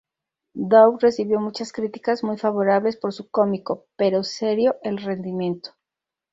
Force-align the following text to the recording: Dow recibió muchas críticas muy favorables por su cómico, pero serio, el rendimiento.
Dow 0.55 0.97
recibió 0.97 1.39
muchas 1.39 1.71
críticas 1.73 2.23
muy 2.23 2.35
favorables 2.39 2.97
por 2.97 3.13
su 3.13 3.29
cómico, 3.29 3.85
pero 3.97 4.23
serio, 4.23 4.77
el 4.81 4.97
rendimiento. 4.97 5.75